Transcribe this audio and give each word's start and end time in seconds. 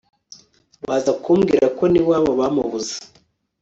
baza 0.87 1.11
kumbwira 1.23 1.65
ko 1.77 1.83
n' 1.91 1.97
iwabo 2.01 2.31
bamubuze 2.39 2.95